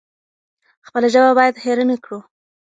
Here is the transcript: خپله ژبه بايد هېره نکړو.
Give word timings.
خپله 0.87 1.07
ژبه 1.13 1.31
بايد 1.37 1.55
هېره 1.63 1.85
نکړو. 1.91 2.19